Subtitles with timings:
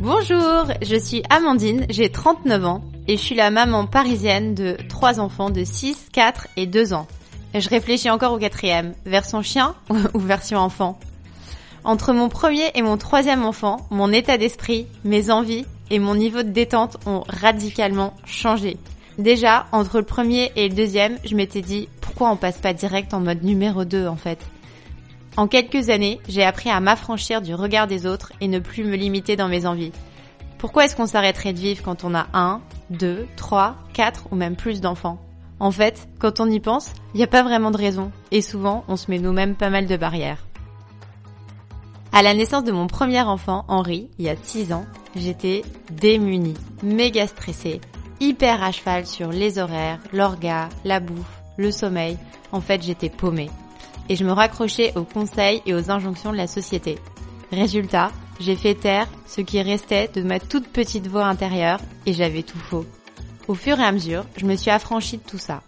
[0.00, 5.20] Bonjour, je suis Amandine, j'ai 39 ans et je suis la maman parisienne de trois
[5.20, 7.06] enfants de 6, 4 et 2 ans.
[7.54, 9.74] Je réfléchis encore au quatrième, version chien
[10.14, 10.98] ou version enfant?
[11.84, 16.42] Entre mon premier et mon troisième enfant, mon état d'esprit, mes envies et mon niveau
[16.42, 18.78] de détente ont radicalement changé.
[19.18, 23.12] Déjà, entre le premier et le deuxième, je m'étais dit pourquoi on passe pas direct
[23.12, 24.38] en mode numéro 2 en fait?
[25.36, 28.96] En quelques années, j'ai appris à m'affranchir du regard des autres et ne plus me
[28.96, 29.92] limiter dans mes envies.
[30.58, 34.56] Pourquoi est-ce qu'on s'arrêterait de vivre quand on a un, deux, trois, quatre ou même
[34.56, 35.18] plus d'enfants?
[35.60, 38.84] En fait, quand on y pense, il n'y a pas vraiment de raison et souvent
[38.88, 40.46] on se met nous-mêmes pas mal de barrières.
[42.12, 46.54] À la naissance de mon premier enfant, Henri, il y a 6 ans, j'étais démunie,
[46.82, 47.80] méga stressée,
[48.18, 52.18] hyper à cheval sur les horaires, l'orga, la bouffe, le sommeil.
[52.52, 53.50] En fait, j'étais paumée
[54.10, 56.98] et je me raccrochais aux conseils et aux injonctions de la société.
[57.52, 62.42] Résultat, j'ai fait taire ce qui restait de ma toute petite voix intérieure et j'avais
[62.42, 62.84] tout faux.
[63.46, 65.62] Au fur et à mesure, je me suis affranchie de tout ça.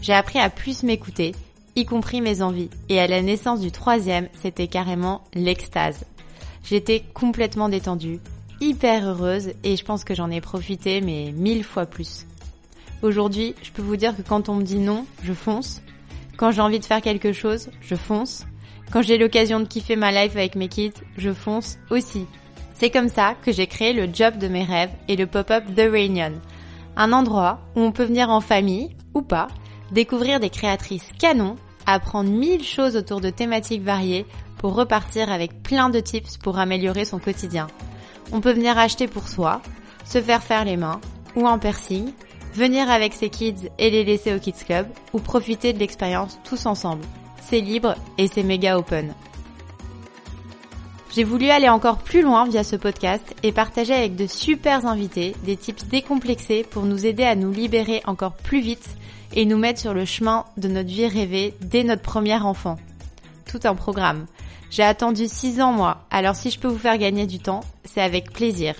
[0.00, 1.34] J'ai appris à plus m'écouter,
[1.74, 2.70] y compris mes envies.
[2.88, 6.04] Et à la naissance du troisième, c'était carrément l'extase.
[6.62, 8.20] J'étais complètement détendue,
[8.60, 12.26] hyper heureuse et je pense que j'en ai profité mais mille fois plus.
[13.02, 15.82] Aujourd'hui, je peux vous dire que quand on me dit non, je fonce
[16.42, 18.46] quand j'ai envie de faire quelque chose, je fonce.
[18.90, 22.26] Quand j'ai l'occasion de kiffer ma life avec mes kids, je fonce aussi.
[22.74, 25.82] C'est comme ça que j'ai créé le job de mes rêves et le pop-up The
[25.82, 26.32] Reunion.
[26.96, 29.46] Un endroit où on peut venir en famille, ou pas,
[29.92, 31.54] découvrir des créatrices canons,
[31.86, 34.26] apprendre mille choses autour de thématiques variées
[34.58, 37.68] pour repartir avec plein de tips pour améliorer son quotidien.
[38.32, 39.62] On peut venir acheter pour soi,
[40.04, 41.00] se faire faire les mains,
[41.36, 42.10] ou en piercing,
[42.52, 46.66] venir avec ses kids et les laisser au Kids Club ou profiter de l'expérience tous
[46.66, 47.04] ensemble.
[47.40, 49.14] C'est libre et c'est méga open.
[51.14, 55.36] J'ai voulu aller encore plus loin via ce podcast et partager avec de super invités
[55.44, 58.88] des tips décomplexés pour nous aider à nous libérer encore plus vite
[59.34, 62.78] et nous mettre sur le chemin de notre vie rêvée dès notre premier enfant.
[63.46, 64.26] Tout un programme.
[64.70, 68.00] J'ai attendu 6 ans moi, alors si je peux vous faire gagner du temps, c'est
[68.00, 68.74] avec plaisir.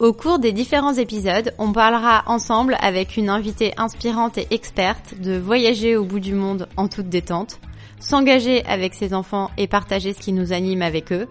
[0.00, 5.38] Au cours des différents épisodes, on parlera ensemble avec une invitée inspirante et experte de
[5.38, 7.60] voyager au bout du monde en toute détente,
[8.00, 11.28] s'engager avec ses enfants et partager ce qui nous anime avec eux,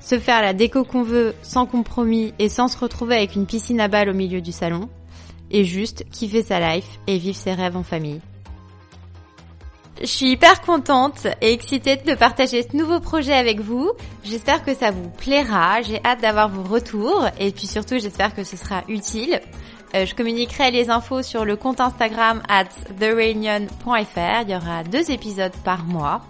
[0.00, 3.80] se faire la déco qu'on veut sans compromis et sans se retrouver avec une piscine
[3.80, 4.88] à balles au milieu du salon,
[5.50, 8.20] et juste kiffer sa life et vivre ses rêves en famille.
[10.04, 13.90] Je suis hyper contente et excitée de partager ce nouveau projet avec vous.
[14.22, 15.80] J'espère que ça vous plaira.
[15.80, 19.40] J'ai hâte d'avoir vos retours et puis surtout j'espère que ce sera utile.
[19.94, 22.66] Euh, je communiquerai les infos sur le compte Instagram at
[22.98, 24.42] thereunion.fr.
[24.42, 26.20] Il y aura deux épisodes par mois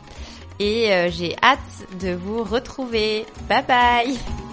[0.60, 1.58] et euh, j'ai hâte
[2.00, 3.26] de vous retrouver.
[3.48, 4.43] Bye bye